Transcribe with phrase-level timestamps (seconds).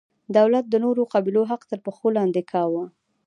[0.37, 2.83] دولت د نورو قبیلو حق تر پښو لاندې کاوه.